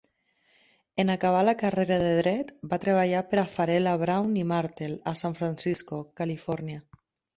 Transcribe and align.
En 1.03 1.11
acabar 1.15 1.43
la 1.49 1.53
carrera 1.63 1.99
de 2.05 2.15
dret, 2.21 2.49
va 2.71 2.79
treballar 2.85 3.21
per 3.35 3.39
a 3.41 3.45
Farella 3.57 3.93
Braun 4.05 4.33
i 4.45 4.49
Martel 4.53 4.97
a 5.13 5.15
San 5.21 5.37
Francisco, 5.43 6.01
Califòrnia. 6.23 6.83